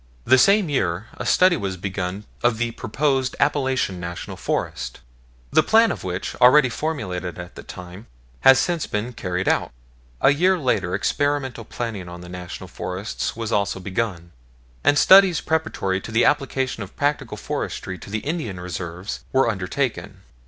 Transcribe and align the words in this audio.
The 0.25 0.39
same 0.39 0.67
year 0.67 1.09
a 1.13 1.27
study 1.27 1.55
was 1.55 1.77
begun 1.77 2.23
of 2.41 2.57
the 2.57 2.71
proposed 2.71 3.35
Appalachian 3.39 3.99
National 3.99 4.35
Forest, 4.35 4.99
the 5.51 5.61
plan 5.61 5.91
of 5.91 6.03
which, 6.03 6.33
already 6.41 6.69
formulated 6.69 7.37
at 7.37 7.53
that 7.53 7.67
time, 7.67 8.07
has 8.39 8.57
since 8.57 8.87
been 8.87 9.13
carried 9.13 9.47
out. 9.47 9.71
A 10.19 10.31
year 10.33 10.57
later 10.57 10.95
experimental 10.95 11.65
planting 11.65 12.09
on 12.09 12.21
the 12.21 12.29
National 12.29 12.67
Forests 12.67 13.35
was 13.35 13.51
also 13.51 13.79
begun, 13.79 14.31
and 14.83 14.97
studies 14.97 15.39
preparatory 15.39 16.01
to 16.01 16.11
the 16.11 16.25
application 16.25 16.81
of 16.81 16.97
practical 16.97 17.37
forestry 17.37 17.99
to 17.99 18.09
the 18.09 18.25
Indian 18.25 18.59
Reservations 18.59 19.23
were 19.31 19.47
undertaken. 19.47 20.21